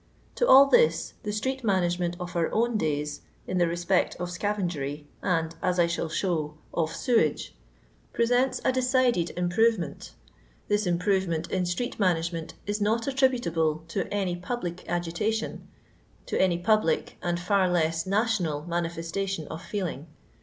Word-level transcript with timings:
To 0.33 0.47
all 0.47 0.65
this 0.65 1.13
the 1.21 1.29
streetpmnnagement 1.29 2.15
of 2.19 2.35
our 2.35 2.51
own 2.51 2.75
days, 2.75 3.21
in 3.45 3.59
the 3.59 3.67
respect 3.67 4.15
of 4.15 4.31
scavengery, 4.31 5.05
and, 5.21 5.55
as 5.61 5.77
I 5.77 5.85
shall 5.85 6.09
show, 6.09 6.55
of 6.73 6.89
sewerage, 6.95 7.53
presents 8.11 8.59
a 8.65 8.71
decided 8.71 9.29
improvement 9.37 10.13
This 10.67 10.87
improvement 10.87 11.51
in 11.51 11.67
street 11.67 11.99
ma* 11.99 12.15
nagement 12.15 12.53
is 12.65 12.81
not 12.81 13.05
attributable 13.05 13.83
to 13.89 14.11
any 14.11 14.35
public 14.35 14.77
agita 14.89 15.31
tion—to 15.31 16.41
any 16.41 16.57
public, 16.57 17.19
and, 17.21 17.39
far 17.39 17.69
less, 17.69 18.07
national 18.07 18.63
mani 18.63 18.89
festation 18.89 19.45
of 19.49 19.61
feeling. 19.61 20.07